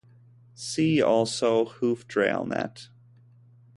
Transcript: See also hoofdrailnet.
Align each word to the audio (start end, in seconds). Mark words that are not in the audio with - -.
See 0.55 0.99
also 0.99 1.63
hoofdrailnet. 1.65 2.89